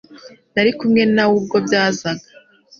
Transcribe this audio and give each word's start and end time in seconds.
Nari 0.53 0.71
kumwe 0.79 1.01
nawe 1.15 1.33
ubwo 1.39 1.57
byazaga 1.65 2.23